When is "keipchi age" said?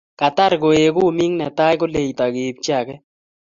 2.35-2.95